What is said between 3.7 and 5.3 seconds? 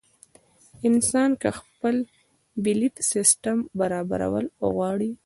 برابرول غواړي